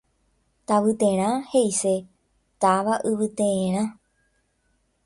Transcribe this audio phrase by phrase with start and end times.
[0.67, 1.93] Tavyterã heʼise
[2.61, 3.83] “táva yvyteerã”.